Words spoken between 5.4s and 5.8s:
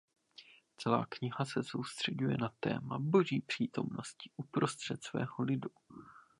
lidu.